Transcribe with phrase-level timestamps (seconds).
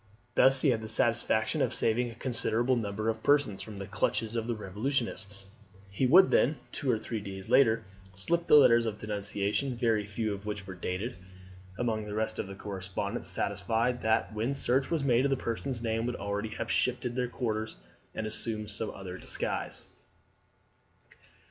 [0.33, 4.35] Thus he had the satisfaction of saving a considerable number of persons from the clutches
[4.35, 5.45] of the revolutionists.
[5.91, 7.83] He would then, two or three days later,
[8.15, 11.17] slip the letters of denunciation, very few of which were dated,
[11.77, 16.07] among the rest of the correspondence, satisfied that when search was made the persons named
[16.07, 17.75] would already have shifted their quarters
[18.15, 19.83] and assumed some other disguise.